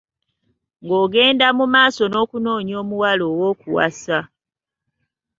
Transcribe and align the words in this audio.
Ng’ogenda 0.83 1.47
mu 1.57 1.65
maaso 1.73 2.03
n’okunoonya 2.07 2.75
omuwala 2.83 3.23
ow’okuwasa. 3.31 4.19